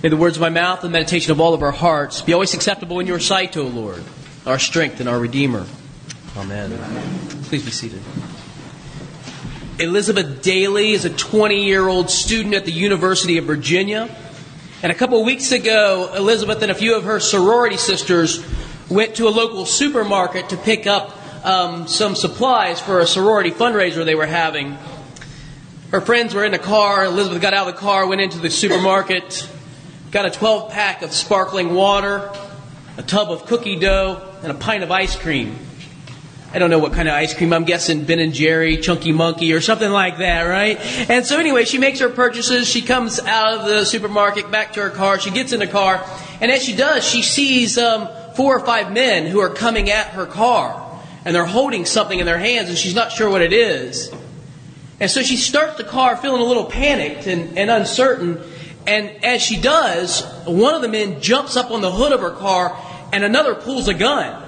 May 0.00 0.10
the 0.10 0.16
words 0.16 0.36
of 0.36 0.40
my 0.40 0.48
mouth 0.48 0.84
and 0.84 0.94
the 0.94 0.96
meditation 0.96 1.32
of 1.32 1.40
all 1.40 1.54
of 1.54 1.62
our 1.62 1.72
hearts 1.72 2.22
be 2.22 2.32
always 2.32 2.54
acceptable 2.54 3.00
in 3.00 3.08
your 3.08 3.18
sight, 3.18 3.56
O 3.56 3.64
Lord, 3.64 4.04
our 4.46 4.60
strength 4.60 5.00
and 5.00 5.08
our 5.08 5.18
Redeemer. 5.18 5.66
Amen. 6.36 6.70
Please 7.44 7.64
be 7.64 7.72
seated. 7.72 8.00
Elizabeth 9.80 10.40
Daly 10.40 10.92
is 10.92 11.04
a 11.04 11.10
20 11.10 11.64
year 11.64 11.88
old 11.88 12.10
student 12.10 12.54
at 12.54 12.64
the 12.64 12.70
University 12.70 13.38
of 13.38 13.46
Virginia. 13.46 14.08
And 14.84 14.92
a 14.92 14.94
couple 14.94 15.18
of 15.18 15.26
weeks 15.26 15.50
ago, 15.50 16.12
Elizabeth 16.14 16.62
and 16.62 16.70
a 16.70 16.76
few 16.76 16.94
of 16.94 17.02
her 17.02 17.18
sorority 17.18 17.76
sisters 17.76 18.44
went 18.88 19.16
to 19.16 19.26
a 19.26 19.30
local 19.30 19.66
supermarket 19.66 20.50
to 20.50 20.56
pick 20.56 20.86
up 20.86 21.16
um, 21.44 21.88
some 21.88 22.14
supplies 22.14 22.80
for 22.80 23.00
a 23.00 23.06
sorority 23.06 23.50
fundraiser 23.50 24.04
they 24.04 24.14
were 24.14 24.26
having. 24.26 24.78
Her 25.90 26.00
friends 26.00 26.34
were 26.34 26.44
in 26.44 26.52
the 26.52 26.58
car. 26.60 27.04
Elizabeth 27.04 27.42
got 27.42 27.52
out 27.52 27.66
of 27.66 27.74
the 27.74 27.80
car, 27.80 28.06
went 28.06 28.20
into 28.20 28.38
the 28.38 28.50
supermarket, 28.50 29.48
got 30.10 30.26
a 30.26 30.30
12 30.30 30.70
pack 30.70 31.02
of 31.02 31.12
sparkling 31.12 31.74
water, 31.74 32.32
a 32.96 33.02
tub 33.02 33.30
of 33.30 33.46
cookie 33.46 33.78
dough, 33.78 34.22
and 34.42 34.50
a 34.50 34.54
pint 34.54 34.82
of 34.82 34.90
ice 34.90 35.16
cream. 35.16 35.56
I 36.52 36.58
don't 36.58 36.70
know 36.70 36.78
what 36.78 36.94
kind 36.94 37.08
of 37.08 37.14
ice 37.14 37.34
cream. 37.34 37.52
I'm 37.52 37.64
guessing 37.64 38.04
Ben 38.04 38.18
and 38.20 38.32
Jerry, 38.32 38.78
Chunky 38.78 39.12
Monkey, 39.12 39.52
or 39.52 39.60
something 39.60 39.90
like 39.90 40.18
that, 40.18 40.44
right? 40.44 40.78
And 41.10 41.26
so 41.26 41.38
anyway, 41.38 41.66
she 41.66 41.76
makes 41.76 42.00
her 42.00 42.08
purchases. 42.08 42.66
She 42.66 42.80
comes 42.80 43.20
out 43.20 43.58
of 43.58 43.66
the 43.66 43.84
supermarket 43.84 44.50
back 44.50 44.72
to 44.72 44.80
her 44.80 44.88
car. 44.88 45.20
She 45.20 45.30
gets 45.30 45.52
in 45.52 45.60
the 45.60 45.66
car, 45.66 46.02
and 46.40 46.50
as 46.50 46.64
she 46.64 46.74
does, 46.74 47.06
she 47.06 47.20
sees 47.20 47.76
um, 47.76 48.08
four 48.34 48.56
or 48.56 48.64
five 48.64 48.92
men 48.92 49.26
who 49.26 49.40
are 49.40 49.50
coming 49.50 49.90
at 49.90 50.08
her 50.08 50.24
car, 50.24 51.02
and 51.26 51.34
they're 51.34 51.44
holding 51.44 51.84
something 51.84 52.18
in 52.18 52.24
their 52.24 52.38
hands, 52.38 52.70
and 52.70 52.78
she's 52.78 52.94
not 52.94 53.12
sure 53.12 53.28
what 53.28 53.42
it 53.42 53.52
is. 53.52 54.10
And 55.00 55.10
so 55.10 55.22
she 55.22 55.36
starts 55.36 55.76
the 55.76 55.84
car 55.84 56.16
feeling 56.16 56.40
a 56.40 56.44
little 56.44 56.64
panicked 56.64 57.26
and, 57.26 57.58
and 57.58 57.70
uncertain. 57.70 58.40
And 58.88 59.22
as 59.22 59.42
she 59.42 59.60
does, 59.60 60.24
one 60.46 60.74
of 60.74 60.80
the 60.80 60.88
men 60.88 61.20
jumps 61.20 61.58
up 61.58 61.70
on 61.70 61.82
the 61.82 61.90
hood 61.90 62.10
of 62.10 62.20
her 62.22 62.30
car, 62.30 62.74
and 63.12 63.22
another 63.22 63.54
pulls 63.54 63.86
a 63.86 63.92
gun. 63.92 64.42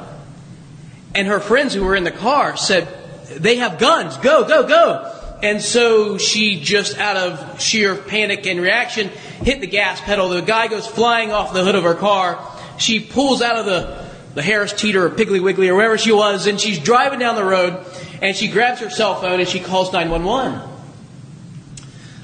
And 1.14 1.28
her 1.28 1.40
friends 1.40 1.74
who 1.74 1.84
were 1.84 1.94
in 1.94 2.04
the 2.04 2.10
car 2.10 2.56
said, 2.56 2.88
They 3.36 3.56
have 3.56 3.78
guns. 3.78 4.16
Go, 4.16 4.48
go, 4.48 4.66
go. 4.66 5.38
And 5.42 5.60
so 5.60 6.16
she 6.16 6.58
just 6.58 6.96
out 6.96 7.18
of 7.18 7.60
sheer 7.60 7.94
panic 7.94 8.46
and 8.46 8.62
reaction 8.62 9.08
hit 9.42 9.60
the 9.60 9.66
gas 9.66 10.00
pedal. 10.00 10.30
The 10.30 10.40
guy 10.40 10.68
goes 10.68 10.86
flying 10.86 11.32
off 11.32 11.52
the 11.52 11.62
hood 11.62 11.74
of 11.74 11.84
her 11.84 11.94
car. 11.94 12.42
She 12.78 12.98
pulls 12.98 13.42
out 13.42 13.56
of 13.56 13.66
the, 13.66 14.08
the 14.34 14.42
Harris 14.42 14.72
Teeter 14.72 15.04
or 15.04 15.10
Piggly 15.10 15.42
Wiggly 15.42 15.68
or 15.68 15.74
wherever 15.74 15.98
she 15.98 16.12
was 16.12 16.46
and 16.46 16.58
she's 16.58 16.78
driving 16.78 17.18
down 17.18 17.36
the 17.36 17.44
road 17.44 17.84
and 18.22 18.34
she 18.34 18.48
grabs 18.48 18.80
her 18.80 18.90
cell 18.90 19.20
phone 19.20 19.40
and 19.40 19.48
she 19.48 19.60
calls 19.60 19.92
911. 19.92 20.60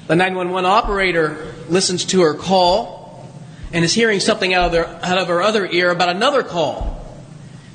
The 0.07 0.15
911 0.15 0.65
operator 0.69 1.55
listens 1.69 2.05
to 2.05 2.21
her 2.21 2.33
call 2.33 3.27
and 3.71 3.83
is 3.83 3.93
hearing 3.93 4.19
something 4.19 4.53
out 4.53 4.65
of, 4.65 4.71
their, 4.71 4.87
out 4.87 5.17
of 5.17 5.27
her 5.27 5.41
other 5.41 5.65
ear 5.65 5.91
about 5.91 6.09
another 6.09 6.43
call. 6.43 6.95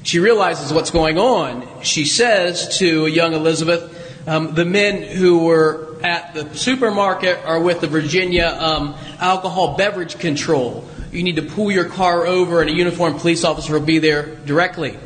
She 0.03 0.19
realizes 0.19 0.73
what's 0.73 0.91
going 0.91 1.19
on. 1.19 1.83
She 1.83 2.05
says 2.05 2.79
to 2.79 3.07
young 3.07 3.35
Elizabeth, 3.35 3.99
um, 4.27 4.55
the 4.55 4.65
men 4.65 5.03
who 5.03 5.45
were 5.45 5.97
at 6.03 6.35
the 6.35 6.57
supermarket 6.57 7.45
are 7.45 7.61
with 7.61 7.81
the 7.81 7.87
Virginia 7.87 8.57
um, 8.59 8.95
alcohol 9.19 9.77
beverage 9.77 10.19
control. 10.19 10.89
You 11.13 11.23
need 11.23 11.37
to 11.37 11.43
pull 11.43 11.71
your 11.71 11.85
car 11.85 12.27
over, 12.27 12.61
and 12.61 12.71
a 12.71 12.73
uniformed 12.73 13.21
police 13.21 13.45
officer 13.45 13.75
will 13.75 13.81
be 13.81 13.99
there 13.99 14.35
directly. 14.47 14.99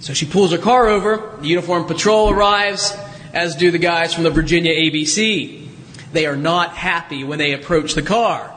So 0.00 0.14
she 0.14 0.24
pulls 0.24 0.52
her 0.52 0.58
car 0.58 0.88
over. 0.88 1.36
The 1.40 1.48
uniformed 1.48 1.88
patrol 1.88 2.30
arrives, 2.30 2.96
as 3.34 3.56
do 3.56 3.70
the 3.70 3.78
guys 3.78 4.14
from 4.14 4.24
the 4.24 4.30
Virginia 4.30 4.72
ABC. 4.72 5.68
They 6.12 6.26
are 6.26 6.36
not 6.36 6.70
happy 6.70 7.24
when 7.24 7.38
they 7.38 7.52
approach 7.52 7.94
the 7.94 8.02
car. 8.02 8.54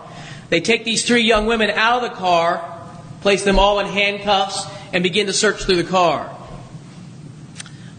They 0.49 0.61
take 0.61 0.85
these 0.85 1.05
three 1.05 1.21
young 1.21 1.45
women 1.45 1.69
out 1.71 2.03
of 2.03 2.11
the 2.11 2.15
car, 2.15 2.79
place 3.21 3.43
them 3.43 3.59
all 3.59 3.79
in 3.79 3.87
handcuffs, 3.87 4.65
and 4.91 5.03
begin 5.03 5.27
to 5.27 5.33
search 5.33 5.63
through 5.63 5.77
the 5.77 5.89
car. 5.89 6.35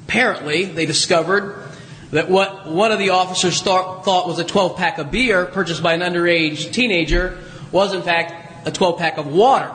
Apparently, 0.07 0.65
they 0.65 0.87
discovered 0.87 1.61
that 2.11 2.31
what 2.31 2.69
one 2.69 2.93
of 2.93 2.99
the 2.99 3.11
officers 3.11 3.61
thought, 3.61 4.05
thought 4.05 4.29
was 4.29 4.39
a 4.39 4.45
12 4.45 4.77
pack 4.77 4.99
of 4.99 5.11
beer 5.11 5.47
purchased 5.47 5.83
by 5.83 5.95
an 5.95 6.01
underage 6.01 6.73
teenager 6.73 7.39
was, 7.73 7.93
in 7.93 8.03
fact, 8.03 8.69
a 8.69 8.71
12 8.71 8.99
pack 8.99 9.19
of 9.19 9.27
water 9.27 9.75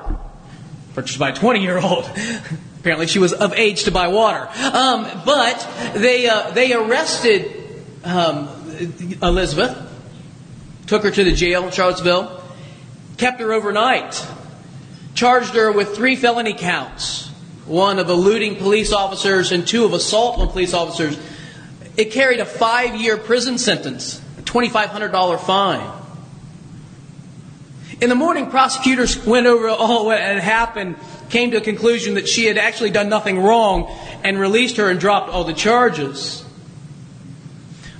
purchased 0.95 1.19
by 1.19 1.29
a 1.29 1.35
20 1.35 1.61
year 1.61 1.77
old. 1.77 2.09
Apparently, 2.79 3.07
she 3.07 3.19
was 3.19 3.33
of 3.33 3.53
age 3.53 3.83
to 3.83 3.91
buy 3.91 4.07
water. 4.07 4.47
Um, 4.73 5.05
but 5.25 5.93
they, 5.95 6.29
uh, 6.29 6.51
they 6.51 6.73
arrested 6.73 7.83
um, 8.05 8.47
Elizabeth, 8.79 9.77
took 10.87 11.03
her 11.03 11.11
to 11.11 11.23
the 11.23 11.33
jail 11.33 11.65
in 11.65 11.71
Charlottesville, 11.71 12.43
kept 13.17 13.39
her 13.39 13.51
overnight 13.51 14.25
charged 15.19 15.53
her 15.53 15.69
with 15.69 15.97
three 15.97 16.15
felony 16.15 16.53
counts 16.53 17.27
one 17.65 17.99
of 17.99 18.09
eluding 18.09 18.55
police 18.55 18.93
officers 18.93 19.51
and 19.51 19.67
two 19.67 19.83
of 19.83 19.91
assault 19.91 20.39
on 20.39 20.47
police 20.47 20.73
officers. 20.73 21.19
It 21.97 22.11
carried 22.11 22.39
a 22.39 22.45
five 22.45 22.95
year 22.95 23.17
prison 23.17 23.57
sentence, 23.57 24.21
a 24.37 24.41
$2,500 24.43 25.39
fine. 25.41 25.91
In 27.99 28.07
the 28.07 28.15
morning, 28.15 28.49
prosecutors 28.49 29.23
went 29.25 29.45
over 29.45 29.67
all 29.67 30.05
what 30.05 30.19
had 30.19 30.39
happened, 30.39 30.95
came 31.29 31.51
to 31.51 31.57
a 31.57 31.61
conclusion 31.61 32.13
that 32.13 32.29
she 32.29 32.45
had 32.45 32.57
actually 32.57 32.91
done 32.91 33.09
nothing 33.09 33.39
wrong, 33.39 33.93
and 34.23 34.39
released 34.39 34.77
her 34.77 34.89
and 34.89 35.01
dropped 35.01 35.29
all 35.29 35.43
the 35.43 35.53
charges. 35.53 36.45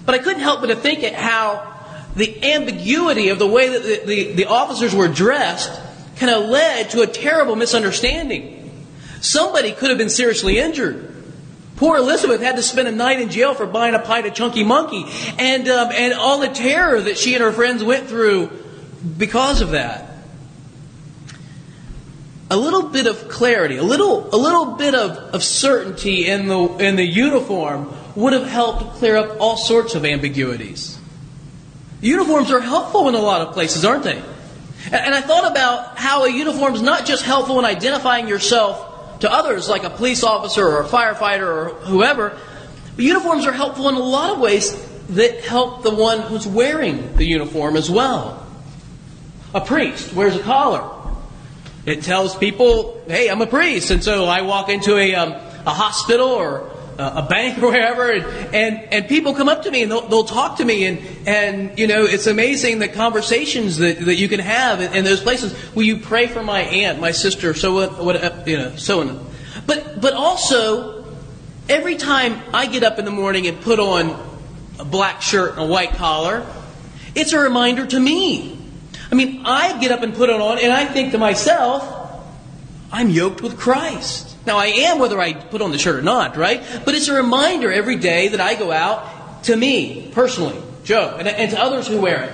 But 0.09 0.21
I 0.21 0.23
couldn't 0.23 0.41
help 0.41 0.61
but 0.61 0.67
to 0.67 0.75
think 0.75 1.03
at 1.03 1.13
how 1.13 1.71
the 2.15 2.51
ambiguity 2.51 3.29
of 3.29 3.37
the 3.37 3.45
way 3.45 3.69
that 3.69 3.83
the, 3.83 4.05
the, 4.07 4.33
the 4.33 4.45
officers 4.47 4.95
were 4.95 5.07
dressed 5.07 5.69
kind 6.15 6.33
of 6.33 6.49
led 6.49 6.89
to 6.89 7.01
a 7.01 7.05
terrible 7.05 7.55
misunderstanding. 7.55 8.87
Somebody 9.21 9.71
could 9.71 9.89
have 9.89 9.99
been 9.99 10.09
seriously 10.09 10.57
injured. 10.57 11.13
Poor 11.75 11.97
Elizabeth 11.97 12.41
had 12.41 12.55
to 12.55 12.63
spend 12.63 12.87
a 12.87 12.91
night 12.91 13.21
in 13.21 13.29
jail 13.29 13.53
for 13.53 13.67
buying 13.67 13.93
a 13.93 13.99
pie 13.99 14.23
to 14.23 14.31
Chunky 14.31 14.63
Monkey, 14.63 15.05
and 15.37 15.69
um, 15.69 15.91
and 15.93 16.15
all 16.15 16.39
the 16.39 16.47
terror 16.47 16.99
that 16.99 17.15
she 17.15 17.35
and 17.35 17.43
her 17.43 17.51
friends 17.51 17.83
went 17.83 18.07
through 18.07 18.49
because 19.15 19.61
of 19.61 19.69
that. 19.69 20.11
A 22.49 22.57
little 22.57 22.89
bit 22.89 23.05
of 23.05 23.29
clarity, 23.29 23.77
a 23.77 23.83
little 23.83 24.33
a 24.33 24.39
little 24.39 24.73
bit 24.75 24.95
of, 24.95 25.35
of 25.35 25.43
certainty 25.43 26.25
in 26.25 26.47
the 26.47 26.59
in 26.79 26.95
the 26.95 27.05
uniform 27.05 27.93
would 28.19 28.33
have 28.33 28.47
helped 28.47 28.95
clear 28.95 29.15
up 29.15 29.39
all 29.39 29.55
sorts 29.55 29.95
of 29.95 30.03
ambiguities. 30.03 30.99
Uniforms 32.01 32.51
are 32.51 32.59
helpful 32.59 33.07
in 33.07 33.15
a 33.15 33.19
lot 33.19 33.41
of 33.41 33.53
places, 33.53 33.85
aren't 33.85 34.03
they? 34.03 34.21
And 34.91 35.15
I 35.15 35.21
thought 35.21 35.49
about 35.49 35.97
how 35.97 36.25
a 36.25 36.29
uniform 36.29 36.75
is 36.75 36.81
not 36.81 37.05
just 37.05 37.23
helpful 37.23 37.59
in 37.59 37.65
identifying 37.65 38.27
yourself 38.27 39.19
to 39.21 39.31
others, 39.31 39.69
like 39.69 39.85
a 39.85 39.89
police 39.89 40.23
officer 40.23 40.67
or 40.67 40.81
a 40.81 40.85
firefighter 40.85 41.47
or 41.47 41.69
whoever, 41.85 42.37
but 42.95 43.05
uniforms 43.05 43.45
are 43.45 43.53
helpful 43.53 43.87
in 43.87 43.95
a 43.95 43.99
lot 43.99 44.31
of 44.31 44.39
ways 44.39 44.75
that 45.09 45.39
help 45.45 45.83
the 45.83 45.93
one 45.93 46.19
who's 46.19 46.45
wearing 46.45 47.15
the 47.15 47.25
uniform 47.25 47.77
as 47.77 47.89
well. 47.89 48.45
A 49.53 49.61
priest 49.61 50.13
wears 50.13 50.35
a 50.35 50.43
collar. 50.43 50.89
It 51.85 52.03
tells 52.03 52.35
people, 52.35 53.01
hey, 53.07 53.29
I'm 53.29 53.41
a 53.41 53.47
priest. 53.47 53.91
And 53.91 54.03
so 54.03 54.25
I 54.25 54.41
walk 54.41 54.67
into 54.67 54.97
a, 54.97 55.15
um, 55.15 55.31
a 55.65 55.73
hospital 55.73 56.27
or 56.27 56.69
a 56.99 57.25
bank 57.27 57.57
or 57.63 57.71
wherever, 57.71 58.11
and, 58.11 58.25
and, 58.53 58.93
and 58.93 59.07
people 59.07 59.33
come 59.33 59.47
up 59.47 59.63
to 59.63 59.71
me 59.71 59.83
and 59.83 59.91
they'll, 59.91 60.07
they'll 60.07 60.25
talk 60.25 60.57
to 60.57 60.65
me, 60.65 60.85
and, 60.85 60.99
and 61.25 61.79
you 61.79 61.87
know, 61.87 62.03
it's 62.03 62.27
amazing 62.27 62.79
the 62.79 62.89
conversations 62.89 63.77
that, 63.77 63.99
that 64.01 64.15
you 64.15 64.27
can 64.27 64.41
have 64.41 64.81
in, 64.81 64.93
in 64.93 65.05
those 65.05 65.21
places. 65.21 65.55
Will 65.73 65.83
you 65.83 65.97
pray 65.97 66.27
for 66.27 66.43
my 66.43 66.59
aunt, 66.59 66.99
my 66.99 67.11
sister, 67.11 67.53
so 67.53 67.73
what, 67.73 68.03
what 68.03 68.15
uh, 68.17 68.43
you 68.45 68.57
know, 68.57 68.75
so 68.75 68.99
on. 68.99 69.25
But, 69.65 70.01
but 70.01 70.13
also, 70.13 71.05
every 71.69 71.95
time 71.95 72.41
I 72.53 72.65
get 72.65 72.83
up 72.83 72.99
in 72.99 73.05
the 73.05 73.11
morning 73.11 73.47
and 73.47 73.61
put 73.61 73.79
on 73.79 74.27
a 74.77 74.85
black 74.85 75.21
shirt 75.21 75.51
and 75.51 75.61
a 75.61 75.65
white 75.65 75.91
collar, 75.91 76.45
it's 77.15 77.33
a 77.33 77.39
reminder 77.39 77.85
to 77.85 77.99
me. 77.99 78.59
I 79.11 79.15
mean, 79.15 79.43
I 79.45 79.79
get 79.79 79.91
up 79.91 80.03
and 80.03 80.13
put 80.13 80.29
it 80.29 80.39
on, 80.39 80.59
and 80.59 80.71
I 80.71 80.85
think 80.85 81.13
to 81.13 81.17
myself, 81.17 81.98
I'm 82.91 83.09
yoked 83.09 83.41
with 83.41 83.57
Christ. 83.57 84.35
Now, 84.45 84.57
I 84.57 84.67
am 84.67 84.99
whether 84.99 85.19
I 85.19 85.33
put 85.33 85.61
on 85.61 85.71
the 85.71 85.77
shirt 85.77 85.95
or 85.95 86.01
not, 86.01 86.37
right? 86.37 86.63
But 86.85 86.95
it's 86.95 87.07
a 87.07 87.13
reminder 87.13 87.71
every 87.71 87.97
day 87.97 88.29
that 88.29 88.41
I 88.41 88.55
go 88.55 88.71
out 88.71 89.43
to 89.43 89.55
me, 89.55 90.11
personally, 90.13 90.59
Joe, 90.83 91.15
and, 91.19 91.27
and 91.27 91.51
to 91.51 91.61
others 91.61 91.87
who 91.87 92.01
wear 92.01 92.23
it. 92.23 92.33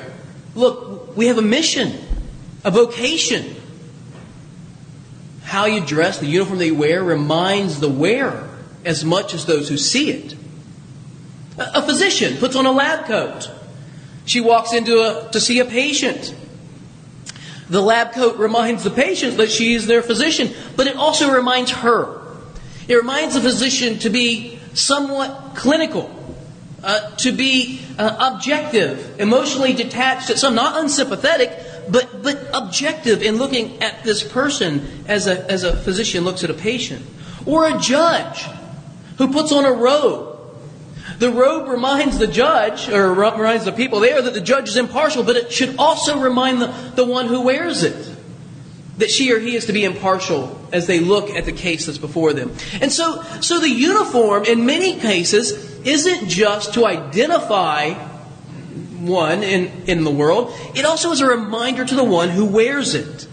Look, 0.56 1.18
we 1.18 1.28
have 1.28 1.38
a 1.38 1.42
mission, 1.42 1.94
a 2.64 2.72
vocation. 2.72 3.56
How 5.44 5.66
you 5.66 5.86
dress, 5.86 6.20
the 6.20 6.26
uniform 6.26 6.60
that 6.60 6.66
you 6.68 6.76
wear, 6.76 7.04
reminds 7.04 7.80
the 7.80 7.90
wearer 7.90 8.50
as 8.86 9.04
much 9.04 9.34
as 9.34 9.46
those 9.46 9.68
who 9.68 9.78
see 9.78 10.12
it. 10.12 10.36
A 11.58 11.82
physician 11.82 12.38
puts 12.38 12.56
on 12.56 12.66
a 12.66 12.72
lab 12.72 13.06
coat. 13.06 13.50
She 14.26 14.42
walks 14.42 14.74
into 14.74 15.00
a, 15.00 15.30
to 15.32 15.40
see 15.40 15.60
a 15.60 15.66
patient. 15.66 16.34
The 17.70 17.82
lab 17.82 18.14
coat 18.14 18.38
reminds 18.38 18.84
the 18.84 18.92
patient 18.92 19.38
that 19.38 19.52
she 19.52 19.74
is 19.74 19.88
their 19.88 20.04
physician, 20.04 20.54
but 20.76 20.88
it 20.88 20.96
also 20.96 21.32
reminds 21.32 21.72
her. 21.72 22.22
It 22.88 22.96
reminds 22.96 23.34
the 23.34 23.42
physician 23.42 24.00
to 24.00 24.10
be 24.10 24.60
somewhat 24.74 25.56
clinical, 25.56 26.12
uh, 26.84 27.16
to 27.18 27.32
be 27.32 27.82
uh, 27.98 28.34
objective, 28.36 29.20
emotionally 29.20 29.74
detached, 29.74 30.30
at 30.30 30.38
some 30.38 30.54
not 30.54 30.80
unsympathetic, 30.80 31.60
but, 31.90 32.22
but 32.22 32.48
objective 32.54 33.24
in 33.24 33.38
looking 33.38 33.82
at 33.82 34.04
this 34.04 34.24
person 34.24 35.04
as 35.08 35.28
a, 35.28 35.50
as 35.50 35.64
a 35.64 35.76
physician 35.76 36.24
looks 36.24 36.44
at 36.44 36.50
a 36.50 36.54
patient. 36.54 37.04
Or 37.46 37.68
a 37.68 37.80
judge 37.80 38.46
who 39.18 39.32
puts 39.32 39.52
on 39.52 39.66
a 39.66 39.72
robe. 39.72 40.35
The 41.20 41.32
robe 41.32 41.70
reminds 41.70 42.18
the 42.18 42.28
judge, 42.28 42.90
or 42.90 43.14
reminds 43.14 43.66
the 43.66 43.72
people 43.72 44.00
there, 44.02 44.22
that 44.22 44.34
the 44.34 44.42
judge 44.42 44.68
is 44.68 44.78
impartial, 44.78 45.24
but 45.24 45.36
it 45.36 45.52
should 45.52 45.78
also 45.78 46.20
remind 46.20 46.62
the, 46.62 46.68
the 46.96 47.06
one 47.06 47.28
who 47.28 47.42
wears 47.42 47.84
it 47.84 48.16
that 48.98 49.10
she 49.10 49.32
or 49.32 49.40
he 49.40 49.56
is 49.56 49.66
to 49.66 49.74
be 49.74 49.84
impartial 49.84 50.60
as 50.72 50.88
they 50.88 51.00
look 51.00 51.30
at 51.30 51.46
the 51.46 51.52
case 51.52 51.86
that's 51.86 51.98
before 51.98 52.34
them. 52.34 52.54
And 52.82 52.92
so, 52.92 53.22
so 53.42 53.60
the 53.60 53.70
uniform, 53.70 54.46
in 54.46 54.66
many 54.66 55.00
cases, 55.00 55.52
isn't 55.82 56.30
just 56.30 56.74
to 56.76 56.86
identify 56.86 57.94
one 57.94 59.44
in, 59.44 59.84
in 59.88 60.04
the 60.04 60.12
world, 60.12 60.54
it 60.76 60.86
also 60.86 61.12
is 61.12 61.22
a 61.22 61.28
reminder 61.28 61.86
to 61.86 61.96
the 61.96 62.04
one 62.04 62.30
who 62.30 62.46
wears 62.46 62.96
it. 62.96 63.28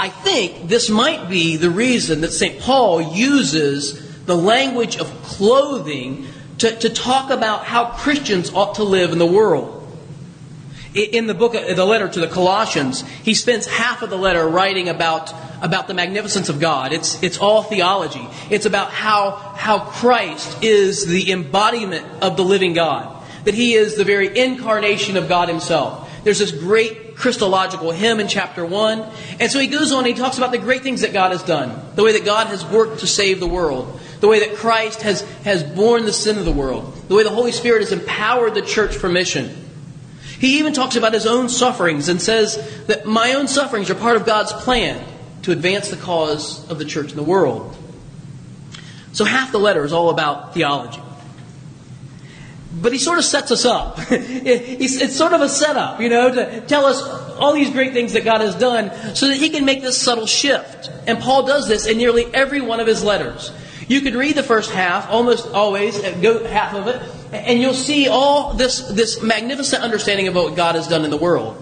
I 0.00 0.08
think 0.08 0.68
this 0.68 0.88
might 0.88 1.28
be 1.28 1.56
the 1.56 1.70
reason 1.70 2.20
that 2.20 2.32
St. 2.32 2.60
Paul 2.60 3.02
uses 3.16 4.07
the 4.28 4.36
language 4.36 4.98
of 4.98 5.10
clothing 5.22 6.26
to, 6.58 6.76
to 6.76 6.90
talk 6.90 7.30
about 7.30 7.64
how 7.64 7.86
Christians 7.86 8.52
ought 8.52 8.74
to 8.74 8.84
live 8.84 9.10
in 9.10 9.18
the 9.18 9.26
world. 9.26 9.74
In 10.94 11.26
the 11.26 11.34
book, 11.34 11.52
the 11.52 11.84
letter 11.84 12.08
to 12.08 12.20
the 12.20 12.28
Colossians, 12.28 13.06
he 13.22 13.32
spends 13.32 13.66
half 13.66 14.02
of 14.02 14.10
the 14.10 14.18
letter 14.18 14.46
writing 14.46 14.90
about, 14.90 15.32
about 15.62 15.88
the 15.88 15.94
magnificence 15.94 16.50
of 16.50 16.60
God. 16.60 16.92
It's, 16.92 17.22
it's 17.22 17.38
all 17.38 17.62
theology. 17.62 18.26
It's 18.50 18.66
about 18.66 18.90
how, 18.90 19.30
how 19.30 19.78
Christ 19.78 20.62
is 20.62 21.06
the 21.06 21.32
embodiment 21.32 22.06
of 22.20 22.36
the 22.36 22.44
living 22.44 22.74
God 22.74 23.14
that 23.44 23.54
he 23.54 23.72
is 23.72 23.96
the 23.96 24.04
very 24.04 24.38
incarnation 24.38 25.16
of 25.16 25.26
God 25.26 25.48
himself. 25.48 26.06
There's 26.22 26.38
this 26.38 26.50
great 26.50 27.16
Christological 27.16 27.90
hymn 27.90 28.20
in 28.20 28.28
chapter 28.28 28.64
1. 28.64 29.10
And 29.40 29.50
so 29.50 29.58
he 29.58 29.66
goes 29.66 29.90
on 29.90 30.00
and 30.00 30.06
he 30.08 30.14
talks 30.14 30.36
about 30.38 30.52
the 30.52 30.58
great 30.58 30.82
things 30.82 31.00
that 31.00 31.12
God 31.12 31.32
has 31.32 31.42
done, 31.42 31.80
the 31.94 32.02
way 32.02 32.12
that 32.12 32.24
God 32.24 32.48
has 32.48 32.64
worked 32.66 33.00
to 33.00 33.06
save 33.06 33.40
the 33.40 33.46
world, 33.46 34.00
the 34.20 34.28
way 34.28 34.40
that 34.40 34.56
Christ 34.56 35.02
has, 35.02 35.22
has 35.44 35.62
borne 35.62 36.04
the 36.04 36.12
sin 36.12 36.38
of 36.38 36.44
the 36.44 36.52
world, 36.52 36.94
the 37.08 37.14
way 37.14 37.22
the 37.22 37.30
Holy 37.30 37.52
Spirit 37.52 37.80
has 37.80 37.92
empowered 37.92 38.54
the 38.54 38.62
church 38.62 38.96
for 38.96 39.08
mission. 39.08 39.54
He 40.38 40.58
even 40.58 40.72
talks 40.72 40.96
about 40.96 41.14
his 41.14 41.26
own 41.26 41.48
sufferings 41.48 42.08
and 42.08 42.22
says 42.22 42.86
that 42.86 43.06
my 43.06 43.34
own 43.34 43.48
sufferings 43.48 43.90
are 43.90 43.94
part 43.94 44.16
of 44.16 44.24
God's 44.24 44.52
plan 44.52 45.04
to 45.42 45.52
advance 45.52 45.88
the 45.88 45.96
cause 45.96 46.68
of 46.70 46.78
the 46.78 46.84
church 46.84 47.10
in 47.10 47.16
the 47.16 47.22
world. 47.22 47.76
So 49.12 49.24
half 49.24 49.50
the 49.50 49.58
letter 49.58 49.84
is 49.84 49.92
all 49.92 50.10
about 50.10 50.54
theology. 50.54 51.00
But 52.80 52.92
he 52.92 52.98
sort 52.98 53.18
of 53.18 53.24
sets 53.24 53.50
us 53.50 53.64
up. 53.64 53.98
it's 54.10 55.16
sort 55.16 55.32
of 55.32 55.40
a 55.40 55.48
setup, 55.48 56.00
you 56.00 56.08
know, 56.08 56.32
to 56.32 56.60
tell 56.62 56.86
us 56.86 57.02
all 57.38 57.52
these 57.52 57.70
great 57.70 57.92
things 57.92 58.12
that 58.12 58.24
God 58.24 58.40
has 58.40 58.54
done 58.54 58.92
so 59.14 59.26
that 59.28 59.36
he 59.36 59.48
can 59.48 59.64
make 59.64 59.80
this 59.80 60.00
subtle 60.00 60.26
shift. 60.26 60.90
And 61.06 61.18
Paul 61.18 61.46
does 61.46 61.66
this 61.66 61.86
in 61.86 61.96
nearly 61.96 62.26
every 62.34 62.60
one 62.60 62.78
of 62.78 62.86
his 62.86 63.02
letters. 63.02 63.50
You 63.88 64.02
could 64.02 64.14
read 64.14 64.36
the 64.36 64.42
first 64.42 64.70
half, 64.70 65.08
almost 65.10 65.48
always, 65.48 65.98
uh, 65.98 66.16
go 66.20 66.44
half 66.44 66.74
of 66.74 66.86
it, 66.88 67.02
and 67.32 67.60
you'll 67.60 67.72
see 67.72 68.06
all 68.06 68.52
this, 68.52 68.82
this 68.82 69.22
magnificent 69.22 69.82
understanding 69.82 70.28
of 70.28 70.34
what 70.34 70.54
God 70.56 70.74
has 70.74 70.86
done 70.86 71.04
in 71.04 71.10
the 71.10 71.16
world. 71.16 71.56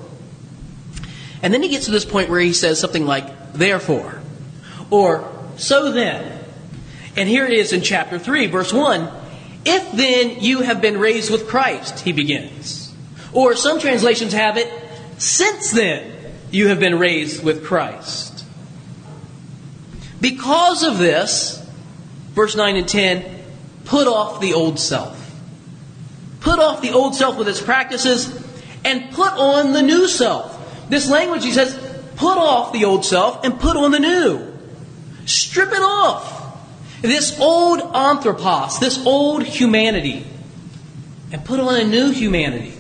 And 1.43 1.55
then 1.55 1.62
he 1.62 1.69
gets 1.69 1.84
to 1.84 1.93
this 1.93 2.05
point 2.05 2.28
where 2.28 2.40
he 2.40 2.52
says 2.52 2.81
something 2.81 3.06
like, 3.06 3.52
therefore, 3.52 4.20
or 4.90 5.32
so 5.56 5.93
then. 5.93 6.44
And 7.17 7.28
here 7.28 7.46
it 7.46 7.52
is 7.52 7.73
in 7.73 7.82
chapter 7.82 8.19
3, 8.19 8.46
verse 8.49 8.73
1. 8.73 9.08
If 9.64 9.93
then 9.93 10.40
you 10.40 10.61
have 10.61 10.81
been 10.81 10.99
raised 10.99 11.31
with 11.31 11.49
Christ, 11.49 12.00
he 12.00 12.12
begins. 12.12 12.94
Or 13.32 13.55
some 13.55 13.78
translations 13.78 14.32
have 14.32 14.56
it, 14.56 14.69
since 15.19 15.70
then 15.70 16.12
you 16.50 16.69
have 16.69 16.81
been 16.81 16.99
raised 16.99 17.44
with 17.44 17.64
Christ. 17.64 18.44
Because 20.20 20.82
of 20.82 20.99
this, 20.99 21.65
verse 22.36 22.54
9 22.54 22.76
and 22.76 22.86
10, 22.86 23.42
put 23.86 24.06
off 24.06 24.40
the 24.40 24.52
old 24.52 24.78
self. 24.78 25.14
Put 26.40 26.60
off 26.60 26.82
the 26.82 26.92
old 26.92 27.16
self 27.16 27.36
with 27.38 27.48
its 27.48 27.60
practices 27.60 28.28
and 28.84 29.10
put 29.12 29.32
on 29.32 29.72
the 29.72 29.82
new 29.82 30.06
self. 30.06 30.52
This 30.90 31.10
language, 31.10 31.44
he 31.44 31.50
says, 31.50 31.74
put 32.16 32.36
off 32.36 32.74
the 32.74 32.84
old 32.84 33.04
self 33.06 33.42
and 33.42 33.58
put 33.58 33.76
on 33.76 33.90
the 33.90 33.98
new. 33.98 34.52
Strip 35.24 35.72
it 35.72 35.80
off. 35.80 36.34
This 37.00 37.40
old 37.40 37.80
anthropos, 37.80 38.78
this 38.80 39.04
old 39.06 39.42
humanity, 39.42 40.26
and 41.32 41.42
put 41.44 41.58
on 41.58 41.74
a 41.74 41.84
new 41.84 42.10
humanity. 42.10 42.75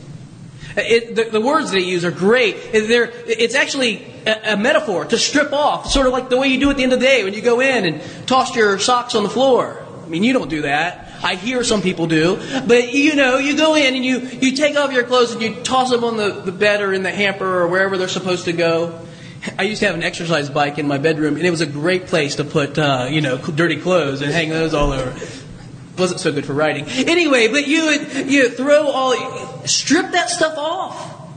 It, 0.76 1.16
the, 1.16 1.24
the, 1.24 1.40
words 1.40 1.70
they 1.70 1.80
use 1.80 2.04
are 2.04 2.10
great. 2.10 2.72
They're, 2.72 3.10
it's 3.26 3.54
actually 3.54 4.04
a, 4.26 4.52
a, 4.52 4.56
metaphor 4.56 5.06
to 5.06 5.16
strip 5.16 5.52
off, 5.52 5.90
sort 5.90 6.06
of 6.06 6.12
like 6.12 6.28
the 6.28 6.36
way 6.36 6.48
you 6.48 6.60
do 6.60 6.70
at 6.70 6.76
the 6.76 6.82
end 6.82 6.92
of 6.92 7.00
the 7.00 7.06
day 7.06 7.24
when 7.24 7.32
you 7.32 7.40
go 7.40 7.60
in 7.60 7.86
and 7.86 8.26
toss 8.26 8.54
your 8.54 8.78
socks 8.78 9.14
on 9.14 9.22
the 9.22 9.30
floor. 9.30 9.86
I 10.04 10.08
mean, 10.08 10.22
you 10.22 10.34
don't 10.34 10.50
do 10.50 10.62
that. 10.62 11.08
I 11.22 11.34
hear 11.34 11.64
some 11.64 11.82
people 11.82 12.06
do. 12.06 12.36
But, 12.66 12.92
you 12.92 13.16
know, 13.16 13.38
you 13.38 13.56
go 13.56 13.74
in 13.74 13.94
and 13.94 14.04
you, 14.04 14.18
you 14.18 14.54
take 14.54 14.76
off 14.76 14.92
your 14.92 15.04
clothes 15.04 15.32
and 15.32 15.42
you 15.42 15.54
toss 15.62 15.90
them 15.90 16.04
on 16.04 16.16
the, 16.16 16.42
the 16.42 16.52
bed 16.52 16.82
or 16.82 16.92
in 16.92 17.02
the 17.02 17.10
hamper 17.10 17.62
or 17.62 17.68
wherever 17.68 17.96
they're 17.96 18.06
supposed 18.06 18.44
to 18.44 18.52
go. 18.52 19.00
I 19.58 19.62
used 19.62 19.80
to 19.80 19.86
have 19.86 19.94
an 19.94 20.02
exercise 20.02 20.50
bike 20.50 20.78
in 20.78 20.88
my 20.88 20.98
bedroom, 20.98 21.36
and 21.36 21.46
it 21.46 21.50
was 21.50 21.60
a 21.60 21.66
great 21.66 22.06
place 22.06 22.36
to 22.36 22.44
put, 22.44 22.78
uh, 22.78 23.08
you 23.10 23.20
know, 23.20 23.38
dirty 23.38 23.80
clothes 23.80 24.22
and 24.22 24.32
hang 24.32 24.50
those 24.50 24.74
all 24.74 24.92
over. 24.92 25.14
Wasn't 25.98 26.20
so 26.20 26.32
good 26.32 26.44
for 26.44 26.52
riding. 26.52 26.84
Anyway, 26.84 27.48
but 27.48 27.66
you 27.66 27.86
would 27.86 28.30
you 28.30 28.50
throw 28.50 28.90
all, 28.90 29.12
strip 29.68 30.12
that 30.12 30.30
stuff 30.30 30.56
off. 30.56 31.28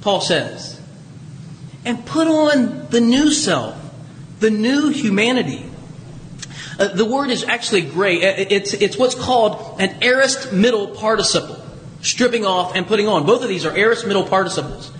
Paul 0.00 0.20
says, 0.20 0.80
and 1.84 2.04
put 2.06 2.26
on 2.26 2.88
the 2.90 3.00
new 3.00 3.30
self, 3.30 3.76
the 4.40 4.50
new 4.50 4.88
humanity. 4.88 5.64
Uh, 6.78 6.88
the 6.88 7.04
word 7.04 7.30
is 7.30 7.44
actually 7.44 7.82
great. 7.82 8.22
Uh, 8.24 8.46
it's 8.50 8.72
it's 8.72 8.96
what's 8.96 9.14
called 9.14 9.80
an 9.80 10.02
aorist 10.02 10.52
middle 10.52 10.88
participle, 10.88 11.62
stripping 12.00 12.46
off 12.46 12.74
and 12.74 12.86
putting 12.86 13.06
on. 13.06 13.26
Both 13.26 13.42
of 13.42 13.48
these 13.48 13.66
are 13.66 13.76
aorist 13.76 14.06
middle 14.06 14.24
participles 14.24 14.90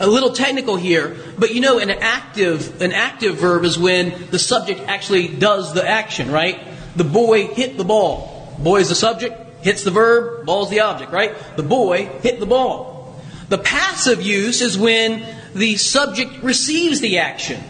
a 0.00 0.06
little 0.06 0.32
technical 0.32 0.76
here, 0.76 1.14
but 1.38 1.54
you 1.54 1.60
know, 1.60 1.78
an 1.78 1.90
active, 1.90 2.80
an 2.80 2.92
active 2.92 3.36
verb 3.36 3.64
is 3.64 3.78
when 3.78 4.30
the 4.30 4.38
subject 4.38 4.80
actually 4.88 5.28
does 5.28 5.74
the 5.74 5.86
action, 5.86 6.30
right? 6.30 6.58
The 6.96 7.04
boy 7.04 7.48
hit 7.48 7.76
the 7.76 7.84
ball. 7.84 8.56
Boy 8.58 8.80
is 8.80 8.88
the 8.88 8.94
subject, 8.94 9.38
hits 9.62 9.84
the 9.84 9.90
verb, 9.90 10.46
ball 10.46 10.64
is 10.64 10.70
the 10.70 10.80
object, 10.80 11.12
right? 11.12 11.34
The 11.56 11.62
boy 11.62 12.06
hit 12.22 12.40
the 12.40 12.46
ball. 12.46 13.20
The 13.48 13.58
passive 13.58 14.22
use 14.22 14.60
is 14.60 14.78
when 14.78 15.24
the 15.54 15.76
subject 15.76 16.42
receives 16.42 17.00
the 17.00 17.18
action. 17.18 17.60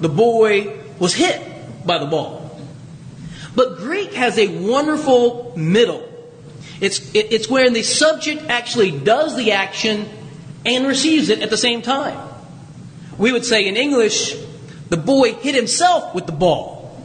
The 0.00 0.08
boy 0.08 0.78
was 0.98 1.14
hit 1.14 1.86
by 1.86 1.98
the 1.98 2.06
ball. 2.06 2.56
But 3.54 3.78
Greek 3.78 4.14
has 4.14 4.38
a 4.38 4.46
wonderful 4.46 5.54
middle. 5.56 6.08
It's, 6.80 7.00
it, 7.14 7.32
it's 7.32 7.48
where 7.48 7.70
the 7.70 7.82
subject 7.82 8.42
actually 8.48 8.92
does 8.92 9.36
the 9.36 9.52
action 9.52 10.08
and 10.64 10.86
receives 10.86 11.28
it 11.28 11.40
at 11.40 11.50
the 11.50 11.56
same 11.56 11.82
time. 11.82 12.28
We 13.16 13.32
would 13.32 13.44
say 13.44 13.66
in 13.66 13.76
English, 13.76 14.36
the 14.88 14.96
boy 14.96 15.34
hit 15.34 15.54
himself 15.56 16.14
with 16.14 16.26
the 16.26 16.32
ball. 16.32 16.96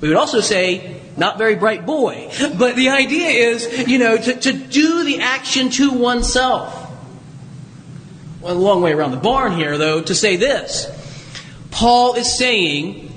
We 0.00 0.08
would 0.08 0.18
also 0.18 0.40
say, 0.40 1.00
not 1.16 1.38
very 1.38 1.56
bright 1.56 1.86
boy. 1.86 2.30
But 2.58 2.76
the 2.76 2.88
idea 2.88 3.28
is, 3.28 3.88
you 3.88 3.98
know, 3.98 4.16
to, 4.16 4.34
to 4.34 4.52
do 4.52 5.04
the 5.04 5.20
action 5.20 5.70
to 5.70 5.92
oneself. 5.92 6.78
Well, 8.40 8.54
a 8.54 8.58
long 8.58 8.82
way 8.82 8.92
around 8.92 9.12
the 9.12 9.18
barn 9.18 9.52
here, 9.52 9.78
though, 9.78 10.02
to 10.02 10.14
say 10.14 10.36
this. 10.36 10.86
Paul 11.70 12.14
is 12.14 12.36
saying, 12.36 13.12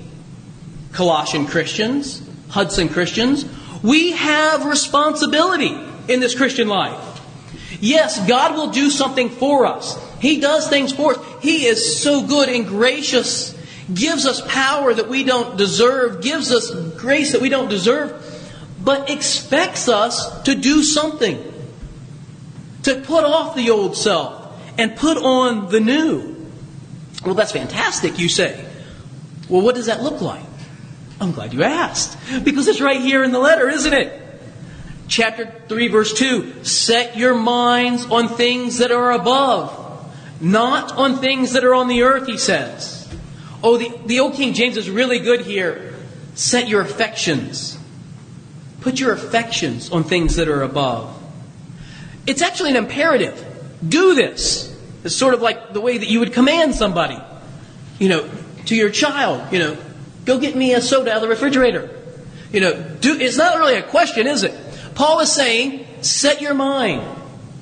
Colossian 0.92 1.46
Christians, 1.46 2.22
Hudson 2.48 2.88
Christians, 2.88 3.44
we 3.82 4.12
have 4.12 4.64
responsibility 4.64 5.76
in 6.08 6.20
this 6.20 6.34
Christian 6.34 6.68
life. 6.68 7.02
Yes, 7.80 8.24
God 8.26 8.54
will 8.54 8.70
do 8.70 8.90
something 8.90 9.28
for 9.28 9.66
us. 9.66 9.98
He 10.20 10.40
does 10.40 10.68
things 10.68 10.92
for 10.92 11.14
us. 11.14 11.42
He 11.42 11.66
is 11.66 12.00
so 12.00 12.26
good 12.26 12.48
and 12.48 12.66
gracious, 12.66 13.52
gives 13.92 14.26
us 14.26 14.40
power 14.52 14.92
that 14.92 15.08
we 15.08 15.24
don't 15.24 15.56
deserve, 15.56 16.22
gives 16.22 16.52
us 16.52 16.70
grace 16.96 17.32
that 17.32 17.40
we 17.40 17.48
don't 17.48 17.68
deserve, 17.68 18.22
but 18.82 19.10
expects 19.10 19.88
us 19.88 20.42
to 20.42 20.54
do 20.54 20.82
something. 20.82 21.52
To 22.84 23.00
put 23.00 23.24
off 23.24 23.56
the 23.56 23.70
old 23.70 23.96
self 23.96 24.52
and 24.78 24.96
put 24.96 25.16
on 25.16 25.70
the 25.70 25.80
new. 25.80 26.50
Well, 27.24 27.34
that's 27.34 27.52
fantastic, 27.52 28.18
you 28.18 28.28
say. 28.28 28.64
Well, 29.48 29.62
what 29.62 29.74
does 29.74 29.86
that 29.86 30.02
look 30.02 30.20
like? 30.20 30.44
I'm 31.20 31.32
glad 31.32 31.52
you 31.52 31.64
asked. 31.64 32.16
Because 32.44 32.68
it's 32.68 32.80
right 32.80 33.00
here 33.00 33.24
in 33.24 33.32
the 33.32 33.38
letter, 33.38 33.68
isn't 33.68 33.92
it? 33.92 34.26
chapter 35.08 35.52
3, 35.68 35.88
verse 35.88 36.12
2 36.14 36.64
Set 36.64 37.16
your 37.16 37.34
minds 37.34 38.06
on 38.06 38.28
things 38.28 38.78
that 38.78 38.90
are 38.90 39.12
above, 39.12 39.72
not 40.40 40.92
on 40.92 41.18
things 41.18 41.52
that 41.52 41.64
are 41.64 41.74
on 41.74 41.88
the 41.88 42.02
earth, 42.02 42.26
he 42.26 42.38
says. 42.38 42.95
Oh, 43.66 43.78
the, 43.78 43.92
the 44.06 44.20
old 44.20 44.34
King 44.34 44.54
James 44.54 44.76
is 44.76 44.88
really 44.88 45.18
good 45.18 45.40
here. 45.40 45.92
Set 46.36 46.68
your 46.68 46.82
affections. 46.82 47.76
Put 48.80 49.00
your 49.00 49.10
affections 49.10 49.90
on 49.90 50.04
things 50.04 50.36
that 50.36 50.46
are 50.46 50.62
above. 50.62 51.20
It's 52.28 52.42
actually 52.42 52.70
an 52.70 52.76
imperative. 52.76 53.44
Do 53.86 54.14
this. 54.14 54.72
It's 55.02 55.16
sort 55.16 55.34
of 55.34 55.42
like 55.42 55.72
the 55.72 55.80
way 55.80 55.98
that 55.98 56.08
you 56.08 56.20
would 56.20 56.32
command 56.32 56.76
somebody, 56.76 57.18
you 57.98 58.08
know, 58.08 58.30
to 58.66 58.76
your 58.76 58.88
child, 58.88 59.52
you 59.52 59.58
know, 59.58 59.76
go 60.24 60.38
get 60.38 60.54
me 60.54 60.72
a 60.74 60.80
soda 60.80 61.10
out 61.10 61.16
of 61.16 61.22
the 61.22 61.28
refrigerator. 61.28 61.90
You 62.52 62.60
know, 62.60 62.80
do, 63.00 63.18
it's 63.18 63.36
not 63.36 63.58
really 63.58 63.74
a 63.74 63.82
question, 63.82 64.28
is 64.28 64.44
it? 64.44 64.54
Paul 64.94 65.18
is 65.18 65.32
saying, 65.32 65.84
set 66.02 66.40
your 66.40 66.54
mind 66.54 67.02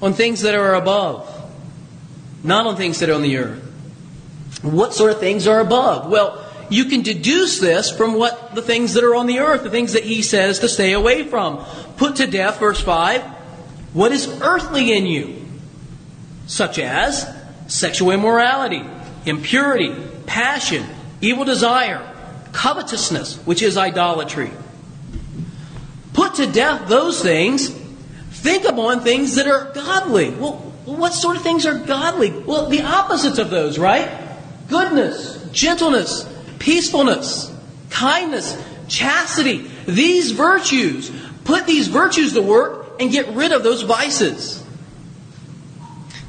on 0.02 0.12
things 0.12 0.42
that 0.42 0.54
are 0.54 0.74
above, 0.74 1.26
not 2.42 2.66
on 2.66 2.76
things 2.76 3.00
that 3.00 3.08
are 3.08 3.14
on 3.14 3.22
the 3.22 3.38
earth. 3.38 3.63
What 4.64 4.94
sort 4.94 5.12
of 5.12 5.20
things 5.20 5.46
are 5.46 5.60
above? 5.60 6.10
Well, 6.10 6.42
you 6.70 6.86
can 6.86 7.02
deduce 7.02 7.60
this 7.60 7.90
from 7.90 8.14
what 8.14 8.54
the 8.54 8.62
things 8.62 8.94
that 8.94 9.04
are 9.04 9.14
on 9.14 9.26
the 9.26 9.40
earth, 9.40 9.62
the 9.62 9.70
things 9.70 9.92
that 9.92 10.04
he 10.04 10.22
says 10.22 10.60
to 10.60 10.68
stay 10.68 10.92
away 10.92 11.24
from. 11.24 11.64
Put 11.98 12.16
to 12.16 12.26
death, 12.26 12.58
verse 12.58 12.80
5, 12.80 13.22
what 13.92 14.10
is 14.10 14.26
earthly 14.40 14.92
in 14.92 15.06
you, 15.06 15.44
such 16.46 16.78
as 16.78 17.28
sexual 17.66 18.10
immorality, 18.10 18.82
impurity, 19.26 19.94
passion, 20.26 20.86
evil 21.20 21.44
desire, 21.44 22.10
covetousness, 22.52 23.36
which 23.44 23.62
is 23.62 23.76
idolatry. 23.76 24.50
Put 26.14 26.36
to 26.36 26.50
death 26.50 26.88
those 26.88 27.20
things. 27.22 27.68
Think 28.30 28.64
upon 28.64 29.00
things 29.00 29.34
that 29.34 29.46
are 29.46 29.72
godly. 29.74 30.30
Well, 30.30 30.56
what 30.86 31.12
sort 31.12 31.36
of 31.36 31.42
things 31.42 31.66
are 31.66 31.78
godly? 31.78 32.30
Well, 32.30 32.68
the 32.68 32.82
opposites 32.82 33.38
of 33.38 33.50
those, 33.50 33.78
right? 33.78 34.23
Goodness, 34.68 35.48
gentleness, 35.52 36.28
peacefulness, 36.58 37.52
kindness, 37.90 38.60
chastity. 38.88 39.70
These 39.86 40.32
virtues. 40.32 41.10
Put 41.44 41.66
these 41.66 41.88
virtues 41.88 42.32
to 42.32 42.42
work 42.42 42.96
and 43.00 43.10
get 43.10 43.28
rid 43.28 43.52
of 43.52 43.62
those 43.62 43.82
vices. 43.82 44.64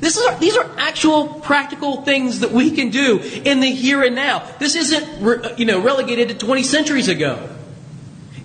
This 0.02 0.18
is, 0.18 0.40
these 0.40 0.58
are 0.58 0.70
actual 0.78 1.28
practical 1.40 2.02
things 2.02 2.42
that 2.42 2.52
we 2.52 2.72
can 2.72 2.90
do 2.90 3.20
in 3.20 3.62
the 3.62 3.72
here 3.72 4.04
and 4.04 4.16
now. 4.16 4.46
This 4.60 4.76
isn't 4.76 5.58
you 5.58 5.66
know, 5.66 5.82
relegated 5.82 6.30
to 6.30 6.36
20 6.36 6.64
centuries 6.64 7.08
ago. 7.08 7.50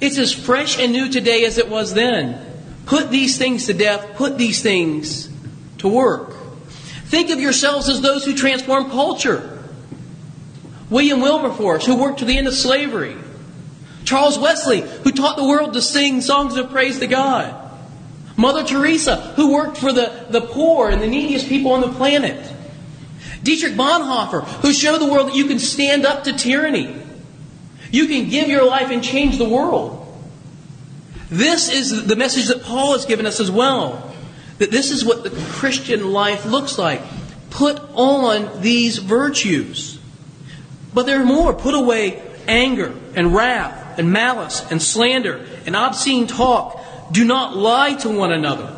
It's 0.00 0.16
as 0.16 0.32
fresh 0.32 0.78
and 0.78 0.92
new 0.92 1.10
today 1.10 1.44
as 1.44 1.58
it 1.58 1.68
was 1.68 1.92
then. 1.92 2.46
Put 2.86 3.10
these 3.10 3.36
things 3.36 3.66
to 3.66 3.74
death, 3.74 4.16
put 4.16 4.38
these 4.38 4.62
things 4.62 5.28
to 5.78 5.88
work. 5.88 6.34
Think 7.06 7.30
of 7.30 7.40
yourselves 7.40 7.88
as 7.88 8.00
those 8.00 8.24
who 8.24 8.34
transform 8.34 8.90
culture. 8.90 9.59
William 10.90 11.20
Wilberforce, 11.20 11.86
who 11.86 11.96
worked 11.96 12.18
to 12.18 12.24
the 12.24 12.36
end 12.36 12.48
of 12.48 12.54
slavery. 12.54 13.16
Charles 14.04 14.38
Wesley, 14.38 14.80
who 14.80 15.12
taught 15.12 15.36
the 15.36 15.44
world 15.44 15.72
to 15.74 15.80
sing 15.82 16.20
songs 16.20 16.56
of 16.56 16.70
praise 16.70 16.98
to 16.98 17.06
God. 17.06 17.54
Mother 18.36 18.64
Teresa, 18.64 19.16
who 19.36 19.52
worked 19.52 19.76
for 19.76 19.92
the, 19.92 20.26
the 20.30 20.40
poor 20.40 20.90
and 20.90 21.00
the 21.00 21.06
neediest 21.06 21.48
people 21.48 21.72
on 21.72 21.80
the 21.80 21.92
planet. 21.92 22.52
Dietrich 23.42 23.74
Bonhoeffer, 23.74 24.44
who 24.62 24.72
showed 24.72 24.98
the 24.98 25.10
world 25.10 25.28
that 25.28 25.36
you 25.36 25.46
can 25.46 25.58
stand 25.58 26.04
up 26.04 26.24
to 26.24 26.32
tyranny. 26.32 26.96
You 27.90 28.06
can 28.06 28.28
give 28.28 28.48
your 28.48 28.64
life 28.64 28.90
and 28.90 29.02
change 29.02 29.38
the 29.38 29.48
world. 29.48 29.96
This 31.30 31.70
is 31.70 32.06
the 32.06 32.16
message 32.16 32.48
that 32.48 32.62
Paul 32.64 32.92
has 32.92 33.06
given 33.06 33.26
us 33.26 33.40
as 33.40 33.50
well. 33.50 34.12
That 34.58 34.70
this 34.70 34.90
is 34.90 35.04
what 35.04 35.22
the 35.22 35.30
Christian 35.30 36.12
life 36.12 36.44
looks 36.44 36.76
like. 36.78 37.02
Put 37.50 37.80
on 37.94 38.60
these 38.60 38.98
virtues. 38.98 39.89
But 40.92 41.06
there 41.06 41.20
are 41.20 41.24
more. 41.24 41.52
Put 41.54 41.74
away 41.74 42.22
anger 42.46 42.94
and 43.14 43.34
wrath 43.34 43.98
and 43.98 44.12
malice 44.12 44.64
and 44.70 44.82
slander 44.82 45.46
and 45.66 45.76
obscene 45.76 46.26
talk. 46.26 46.80
Do 47.12 47.24
not 47.24 47.56
lie 47.56 47.94
to 47.96 48.08
one 48.08 48.32
another. 48.32 48.76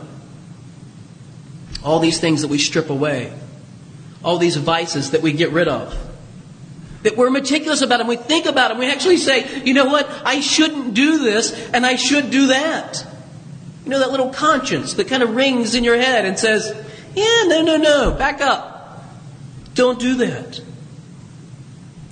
All 1.84 1.98
these 1.98 2.20
things 2.20 2.42
that 2.42 2.48
we 2.48 2.58
strip 2.58 2.90
away. 2.90 3.32
All 4.22 4.38
these 4.38 4.56
vices 4.56 5.10
that 5.10 5.22
we 5.22 5.32
get 5.32 5.50
rid 5.50 5.68
of. 5.68 5.96
That 7.02 7.16
we're 7.16 7.30
meticulous 7.30 7.82
about 7.82 8.00
and 8.00 8.08
We 8.08 8.16
think 8.16 8.46
about 8.46 8.68
them. 8.68 8.78
We 8.78 8.90
actually 8.90 9.16
say, 9.16 9.62
you 9.64 9.74
know 9.74 9.86
what? 9.86 10.08
I 10.24 10.40
shouldn't 10.40 10.94
do 10.94 11.18
this 11.18 11.52
and 11.72 11.84
I 11.84 11.96
should 11.96 12.30
do 12.30 12.48
that. 12.48 13.04
You 13.84 13.90
know, 13.90 13.98
that 13.98 14.12
little 14.12 14.30
conscience 14.30 14.94
that 14.94 15.08
kind 15.08 15.22
of 15.22 15.34
rings 15.34 15.74
in 15.74 15.82
your 15.82 15.96
head 15.96 16.24
and 16.24 16.38
says, 16.38 16.72
yeah, 17.14 17.42
no, 17.46 17.62
no, 17.62 17.76
no, 17.76 18.12
back 18.12 18.40
up. 18.40 19.04
Don't 19.74 19.98
do 19.98 20.14
that. 20.16 20.60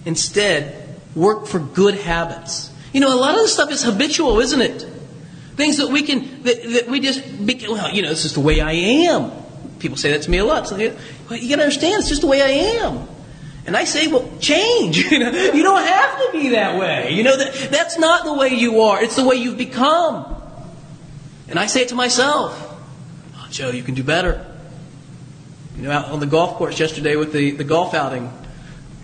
Instead, 0.05 0.99
work 1.15 1.47
for 1.47 1.59
good 1.59 1.95
habits. 1.95 2.71
You 2.93 3.01
know, 3.01 3.15
a 3.15 3.19
lot 3.19 3.35
of 3.35 3.43
this 3.43 3.53
stuff 3.53 3.71
is 3.71 3.83
habitual, 3.83 4.41
isn't 4.41 4.61
it? 4.61 4.83
Things 5.57 5.77
that 5.77 5.89
we 5.89 6.03
can, 6.03 6.43
that, 6.43 6.63
that 6.63 6.89
we 6.89 7.01
just, 7.01 7.23
well, 7.39 7.95
you 7.95 8.03
know, 8.03 8.09
this 8.09 8.25
is 8.25 8.35
the 8.35 8.41
way 8.41 8.61
I 8.61 8.73
am. 8.73 9.31
People 9.79 9.97
say 9.97 10.13
that 10.13 10.23
to 10.23 10.31
me 10.31 10.39
a 10.39 10.45
lot. 10.45 10.69
So, 10.69 10.77
well, 10.77 11.39
you 11.39 11.49
gotta 11.49 11.63
understand, 11.63 12.01
it's 12.01 12.09
just 12.09 12.23
the 12.23 12.27
way 12.27 12.43
I 12.43 12.83
am. 12.83 13.09
And 13.67 13.77
I 13.77 13.85
say, 13.85 14.07
well, 14.07 14.29
change. 14.41 14.99
You, 15.11 15.19
you 15.19 15.63
don't 15.63 15.85
have 15.85 16.19
to 16.19 16.33
be 16.33 16.51
that 16.51 16.79
way. 16.79 17.13
You 17.13 17.23
know, 17.23 17.37
that, 17.37 17.71
that's 17.71 17.99
not 17.99 18.25
the 18.25 18.33
way 18.33 18.49
you 18.49 18.83
are. 18.83 19.03
It's 19.03 19.17
the 19.17 19.25
way 19.25 19.37
you've 19.37 19.59
become. 19.59 20.37
And 21.49 21.59
I 21.59 21.67
say 21.67 21.83
it 21.83 21.89
to 21.89 21.95
myself. 21.95 22.57
Oh, 23.37 23.47
Joe, 23.51 23.71
you 23.71 23.83
can 23.83 23.95
do 23.95 24.03
better. 24.03 24.47
You 25.77 25.83
know, 25.83 25.91
out 25.91 26.07
on 26.07 26.21
the 26.21 26.27
golf 26.27 26.57
course 26.57 26.79
yesterday 26.79 27.17
with 27.17 27.33
the, 27.33 27.53
the 27.53 27.65
golf 27.65 27.95
outing, 27.95 28.33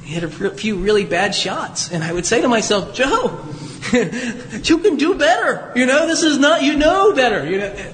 he 0.06 0.14
had 0.14 0.22
a 0.22 0.50
few 0.50 0.76
really 0.76 1.04
bad 1.04 1.34
shots. 1.34 1.90
And 1.90 2.04
I 2.04 2.12
would 2.12 2.24
say 2.24 2.40
to 2.40 2.46
myself, 2.46 2.94
Joe, 2.94 3.44
you 3.92 4.78
can 4.78 4.96
do 4.96 5.14
better. 5.14 5.72
You 5.74 5.84
know, 5.84 6.06
this 6.06 6.22
is 6.22 6.38
not, 6.38 6.62
you 6.62 6.76
know 6.76 7.12
better. 7.12 7.44
You 7.44 7.58
know, 7.58 7.92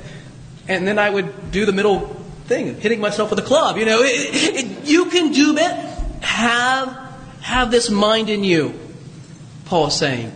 and 0.68 0.86
then 0.86 0.98
I 0.98 1.08
would 1.08 1.50
do 1.50 1.64
the 1.64 1.72
middle 1.72 2.08
thing, 2.44 2.78
hitting 2.78 3.00
myself 3.00 3.30
with 3.30 3.38
a 3.38 3.42
club. 3.42 3.78
You 3.78 3.86
know, 3.86 4.02
it, 4.02 4.10
it, 4.10 4.84
you 4.84 5.06
can 5.06 5.32
do 5.32 5.54
better. 5.54 5.80
Have, 6.20 6.88
have 7.40 7.70
this 7.70 7.88
mind 7.88 8.28
in 8.28 8.44
you, 8.44 8.78
Paul 9.64 9.86
is 9.86 9.94
saying. 9.94 10.32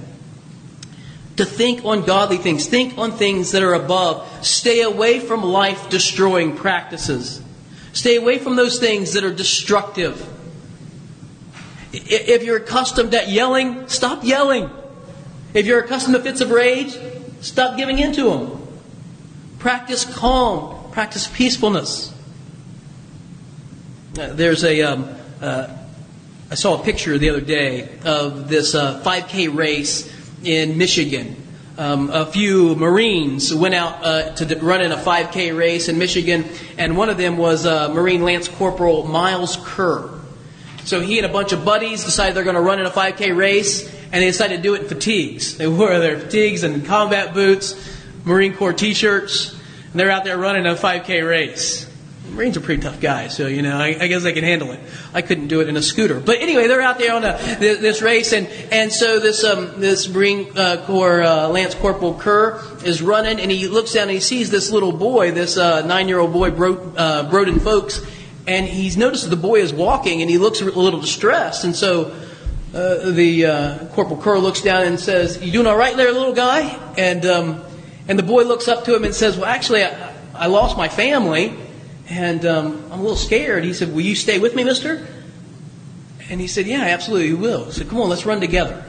To 1.36 1.44
think 1.44 1.84
on 1.84 2.06
godly 2.06 2.38
things, 2.38 2.66
think 2.66 2.96
on 2.96 3.12
things 3.12 3.52
that 3.52 3.62
are 3.62 3.74
above. 3.74 4.26
Stay 4.46 4.80
away 4.80 5.20
from 5.20 5.42
life 5.42 5.90
destroying 5.90 6.56
practices. 6.56 7.42
Stay 7.92 8.16
away 8.16 8.38
from 8.38 8.56
those 8.56 8.78
things 8.78 9.12
that 9.12 9.24
are 9.24 9.34
destructive. 9.34 10.26
If 12.04 12.42
you're 12.42 12.58
accustomed 12.58 13.12
to 13.12 13.24
yelling, 13.26 13.88
stop 13.88 14.24
yelling. 14.24 14.70
If 15.54 15.66
you're 15.66 15.80
accustomed 15.80 16.14
to 16.16 16.22
fits 16.22 16.40
of 16.40 16.50
rage, 16.50 16.96
stop 17.40 17.76
giving 17.76 17.98
in 17.98 18.12
to 18.14 18.24
them. 18.24 18.68
Practice 19.58 20.04
calm, 20.04 20.90
practice 20.92 21.26
peacefulness. 21.26 22.12
Uh, 24.18 24.32
there's 24.32 24.64
a 24.64 24.82
um, 24.82 25.08
uh, 25.40 25.68
I 26.50 26.54
saw 26.54 26.80
a 26.80 26.84
picture 26.84 27.18
the 27.18 27.30
other 27.30 27.40
day 27.40 27.88
of 28.04 28.48
this 28.48 28.74
uh, 28.74 29.02
5K 29.02 29.54
race 29.54 30.12
in 30.44 30.78
Michigan. 30.78 31.36
Um, 31.76 32.08
a 32.10 32.24
few 32.24 32.74
Marines 32.76 33.52
went 33.52 33.74
out 33.74 34.04
uh, 34.04 34.34
to 34.36 34.56
run 34.60 34.80
in 34.80 34.92
a 34.92 34.96
5K 34.96 35.56
race 35.56 35.88
in 35.88 35.98
Michigan, 35.98 36.44
and 36.78 36.96
one 36.96 37.08
of 37.08 37.18
them 37.18 37.36
was 37.36 37.66
uh, 37.66 37.88
Marine 37.92 38.22
Lance 38.22 38.48
Corporal 38.48 39.06
Miles 39.06 39.58
Kerr. 39.62 40.15
So 40.86 41.00
he 41.00 41.18
and 41.18 41.26
a 41.26 41.32
bunch 41.32 41.52
of 41.52 41.64
buddies 41.64 42.04
decided 42.04 42.36
they're 42.36 42.44
going 42.44 42.54
to 42.54 42.62
run 42.62 42.78
in 42.78 42.86
a 42.86 42.90
5K 42.90 43.36
race, 43.36 43.92
and 44.04 44.22
they 44.22 44.26
decided 44.26 44.58
to 44.58 44.62
do 44.62 44.74
it 44.74 44.82
in 44.82 44.88
fatigues. 44.88 45.58
They 45.58 45.66
wore 45.66 45.98
their 45.98 46.16
fatigues 46.16 46.62
and 46.62 46.86
combat 46.86 47.34
boots, 47.34 47.74
Marine 48.24 48.54
Corps 48.54 48.72
T-shirts, 48.72 49.52
and 49.90 49.98
they're 49.98 50.12
out 50.12 50.22
there 50.22 50.38
running 50.38 50.64
a 50.64 50.76
5K 50.76 51.28
race. 51.28 51.90
Marines 52.30 52.56
are 52.56 52.60
pretty 52.60 52.82
tough 52.82 53.00
guys, 53.00 53.36
so 53.36 53.46
you 53.46 53.62
know 53.62 53.76
I, 53.76 53.96
I, 54.00 54.06
guess 54.08 54.22
they 54.22 54.32
can 54.32 54.44
handle 54.44 54.70
it. 54.72 54.80
I 55.14 55.22
couldn't 55.22 55.48
do 55.48 55.60
it 55.60 55.68
in 55.68 55.76
a 55.76 55.82
scooter, 55.82 56.20
but 56.20 56.40
anyway, 56.40 56.66
they're 56.66 56.82
out 56.82 56.98
there 56.98 57.14
on 57.14 57.24
a, 57.24 57.32
this, 57.58 57.78
this 57.78 58.02
race, 58.02 58.32
and 58.32 58.46
and 58.70 58.92
so 58.92 59.20
this 59.20 59.42
um, 59.44 59.80
this 59.80 60.08
Marine 60.08 60.50
uh, 60.56 60.84
Corps 60.86 61.22
uh, 61.22 61.48
Lance 61.48 61.74
Corporal 61.74 62.14
Kerr 62.14 62.60
is 62.84 63.00
running, 63.00 63.40
and 63.40 63.50
he 63.50 63.68
looks 63.68 63.94
down 63.94 64.04
and 64.04 64.12
he 64.12 64.20
sees 64.20 64.50
this 64.50 64.70
little 64.70 64.92
boy, 64.92 65.30
this 65.30 65.56
uh, 65.56 65.86
nine 65.86 66.08
year 66.08 66.18
old 66.18 66.32
boy, 66.32 66.50
Bro, 66.50 66.94
uh, 66.96 67.30
Broden 67.30 67.60
Folks, 67.62 68.04
and 68.46 68.66
he's 68.66 68.96
noticed 68.96 69.28
the 69.28 69.36
boy 69.36 69.60
is 69.60 69.72
walking, 69.72 70.22
and 70.22 70.30
he 70.30 70.38
looks 70.38 70.60
a 70.60 70.64
little 70.64 71.00
distressed, 71.00 71.64
and 71.64 71.74
so. 71.74 72.14
Uh, 72.74 73.10
the 73.12 73.46
uh, 73.46 73.86
Corporal 73.94 74.20
Kerr 74.20 74.36
looks 74.36 74.60
down 74.60 74.82
and 74.82 75.00
says, 75.00 75.42
"You 75.42 75.50
doing 75.50 75.66
all 75.66 75.78
right 75.78 75.96
there, 75.96 76.12
little 76.12 76.34
guy?" 76.34 76.62
And 76.98 77.24
um, 77.24 77.64
and 78.06 78.18
the 78.18 78.24
boy 78.24 78.42
looks 78.42 78.68
up 78.68 78.84
to 78.84 78.94
him 78.94 79.04
and 79.04 79.14
says, 79.14 79.38
"Well, 79.38 79.46
actually, 79.46 79.84
I, 79.84 80.12
I 80.34 80.46
lost 80.48 80.76
my 80.76 80.88
family." 80.88 81.56
And 82.08 82.46
um, 82.46 82.84
I'm 82.92 83.00
a 83.00 83.02
little 83.02 83.16
scared. 83.16 83.64
He 83.64 83.72
said, 83.72 83.92
Will 83.92 84.02
you 84.02 84.14
stay 84.14 84.38
with 84.38 84.54
me, 84.54 84.64
mister? 84.64 85.06
And 86.28 86.40
he 86.40 86.46
said, 86.46 86.66
Yeah, 86.66 86.82
absolutely, 86.82 87.28
you 87.28 87.36
will. 87.36 87.66
He 87.66 87.72
said, 87.72 87.88
Come 87.88 88.00
on, 88.00 88.08
let's 88.08 88.26
run 88.26 88.40
together. 88.40 88.84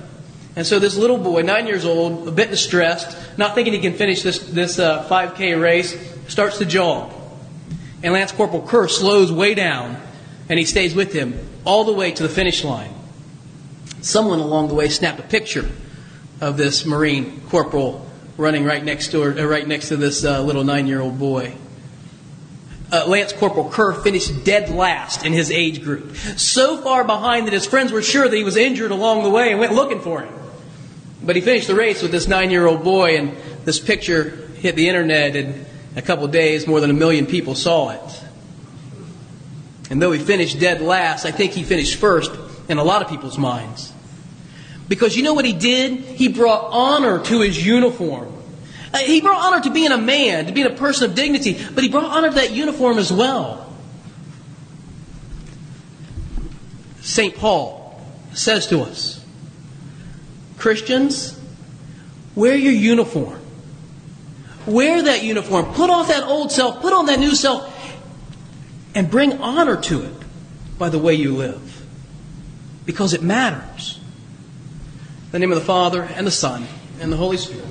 And 0.56 0.66
so 0.66 0.80
this 0.80 0.98
little 0.98 1.18
boy, 1.18 1.42
nine 1.42 1.68
years 1.68 1.86
old, 1.86 2.28
a 2.28 2.32
bit 2.32 2.50
distressed, 2.50 3.16
not 3.38 3.54
thinking 3.54 3.74
he 3.74 3.80
can 3.80 3.94
finish 3.94 4.24
this, 4.24 4.40
this 4.40 4.80
uh, 4.80 5.08
5K 5.08 5.60
race, 5.62 5.96
starts 6.28 6.58
to 6.58 6.66
jog. 6.66 7.14
And 8.04 8.14
Lance 8.14 8.32
Corporal 8.32 8.62
Kerr 8.62 8.88
slows 8.88 9.32
way 9.32 9.56
down, 9.56 9.98
and 10.50 10.60
he 10.60 10.66
stays 10.66 10.94
with 10.94 11.14
him 11.14 11.40
all 11.66 11.84
the 11.84 11.94
way 11.94 12.12
to 12.12 12.24
the 12.24 12.30
finish 12.30 12.64
line. 12.64 12.94
Someone 14.02 14.40
along 14.40 14.68
the 14.68 14.76
way 14.76 14.90
snapped 14.90 15.20
a 15.20 15.24
picture 15.24 15.70
of 16.40 16.58
this 16.58 16.86
Marine 16.86 17.42
corporal 17.50 18.06
running 18.38 18.64
right 18.64 18.84
next 18.84 19.10
to, 19.12 19.24
uh, 19.24 19.46
right 19.46 19.68
next 19.68 19.88
to 19.90 19.98
this 19.98 20.24
uh, 20.24 20.42
little 20.44 20.64
nine 20.64 20.86
year 20.86 21.02
old 21.02 21.18
boy. 21.18 21.56
uh, 22.92 23.06
Lance 23.08 23.34
Corporal 23.34 23.70
Kerr 23.70 23.94
finished 23.94 24.46
dead 24.46 24.70
last 24.70 25.26
in 25.26 25.34
his 25.34 25.52
age 25.52 25.84
group. 25.84 26.16
So 26.38 26.78
far 26.78 27.04
behind 27.04 27.48
that 27.48 27.54
his 27.54 27.66
friends 27.66 27.92
were 27.92 28.02
sure 28.02 28.28
that 28.30 28.36
he 28.36 28.44
was 28.44 28.56
injured 28.56 28.92
along 28.92 29.24
the 29.24 29.30
way 29.30 29.52
and 29.52 29.60
went 29.60 29.74
looking 29.74 30.00
for 30.00 30.22
him. 30.22 30.34
But 31.22 31.36
he 31.36 31.42
finished 31.42 31.68
the 31.68 31.76
race 31.76 32.02
with 32.02 32.12
this 32.12 32.28
nine 32.28 32.52
year 32.52 32.66
old 32.66 32.84
boy, 32.84 33.18
and 33.18 33.36
this 33.66 33.80
picture 33.80 34.48
hit 34.60 34.76
the 34.76 34.88
internet 34.88 35.36
in 35.92 35.98
a 35.98 36.02
couple 36.02 36.28
days. 36.28 36.68
More 36.68 36.80
than 36.80 36.90
a 36.90 36.94
million 36.94 37.26
people 37.26 37.56
saw 37.56 37.90
it. 37.90 38.24
And 39.90 40.02
though 40.02 40.12
he 40.12 40.20
finished 40.20 40.60
dead 40.60 40.82
last, 40.82 41.26
I 41.26 41.32
think 41.32 41.54
he 41.54 41.64
finished 41.64 41.96
first 41.98 42.32
in 42.68 42.78
a 42.78 42.84
lot 42.84 43.02
of 43.02 43.10
people's 43.10 43.38
minds. 43.38 43.94
Because 44.88 45.16
you 45.16 45.24
know 45.24 45.34
what 45.34 45.46
he 45.46 45.54
did? 45.54 46.00
He 46.00 46.28
brought 46.28 46.70
honor 46.72 47.20
to 47.24 47.42
his 47.42 47.66
uniform. 47.66 48.34
Uh, 48.94 49.00
he 49.00 49.22
brought 49.22 49.46
honor 49.46 49.62
to 49.64 49.70
being 49.70 49.92
a 49.92 49.98
man, 49.98 50.46
to 50.46 50.54
being 50.54 50.68
a 50.68 50.76
person 50.76 51.10
of 51.10 51.16
dignity, 51.16 51.62
but 51.74 51.84
he 51.84 51.90
brought 51.90 52.06
honor 52.06 52.30
to 52.30 52.36
that 52.36 52.52
uniform 52.52 52.98
as 52.98 53.12
well. 53.12 53.66
St. 57.02 57.36
Paul 57.36 58.02
says 58.34 58.68
to 58.68 58.82
us 58.82 59.24
Christians, 60.58 61.40
wear 62.36 62.56
your 62.56 62.74
uniform. 62.74 63.40
Wear 64.68 65.02
that 65.02 65.24
uniform. 65.24 65.74
Put 65.74 65.90
off 65.90 66.10
that 66.10 66.24
old 66.24 66.52
self. 66.52 66.82
Put 66.82 66.94
on 66.94 67.06
that 67.06 67.20
new 67.20 67.34
self. 67.34 67.74
And 68.94 69.10
bring 69.10 69.42
honor 69.42 69.80
to 69.84 70.04
it 70.04 70.14
by 70.78 70.90
the 70.90 71.00
way 71.00 71.14
you 71.14 71.36
live. 71.36 71.86
Because 72.86 73.14
it 73.14 73.24
matters. 73.24 74.00
In 75.28 75.32
the 75.32 75.40
name 75.40 75.52
of 75.52 75.58
the 75.58 75.66
Father, 75.66 76.04
and 76.04 76.28
the 76.28 76.32
Son, 76.32 76.68
and 77.00 77.12
the 77.12 77.18
Holy 77.18 77.38
Spirit. 77.38 77.67